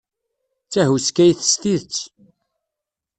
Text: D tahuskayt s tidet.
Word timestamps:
D 0.65 0.69
tahuskayt 0.71 1.39
s 1.51 1.53
tidet. 1.61 1.97